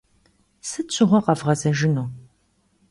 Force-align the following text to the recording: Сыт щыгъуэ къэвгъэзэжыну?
Сыт 0.69 0.87
щыгъуэ 0.95 1.19
къэвгъэзэжыну? 1.25 2.07